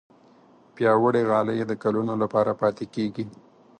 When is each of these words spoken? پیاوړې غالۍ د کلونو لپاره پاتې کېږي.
پیاوړې 0.75 1.21
غالۍ 1.29 1.59
د 1.65 1.71
کلونو 1.83 2.13
لپاره 2.23 2.51
پاتې 2.61 2.85
کېږي. 2.95 3.25